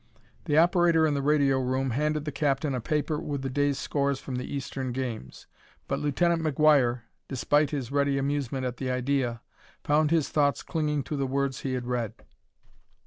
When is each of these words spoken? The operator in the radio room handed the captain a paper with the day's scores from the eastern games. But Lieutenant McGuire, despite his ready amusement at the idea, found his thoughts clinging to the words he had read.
The 0.45 0.57
operator 0.57 1.05
in 1.05 1.13
the 1.13 1.21
radio 1.21 1.59
room 1.59 1.91
handed 1.91 2.25
the 2.25 2.31
captain 2.31 2.73
a 2.73 2.81
paper 2.81 3.19
with 3.19 3.43
the 3.43 3.51
day's 3.51 3.77
scores 3.77 4.19
from 4.19 4.37
the 4.37 4.51
eastern 4.51 4.93
games. 4.93 5.45
But 5.87 5.99
Lieutenant 5.99 6.41
McGuire, 6.41 7.01
despite 7.27 7.69
his 7.69 7.91
ready 7.91 8.17
amusement 8.17 8.65
at 8.65 8.77
the 8.77 8.89
idea, 8.89 9.41
found 9.83 10.09
his 10.09 10.29
thoughts 10.29 10.63
clinging 10.63 11.03
to 11.03 11.15
the 11.15 11.27
words 11.27 11.59
he 11.59 11.73
had 11.73 11.85
read. 11.85 12.15